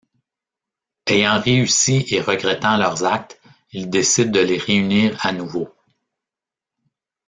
[1.05, 3.39] Ayant réussi et regrettant leurs actes,
[3.71, 5.69] ils décident de les réunir à nouveau.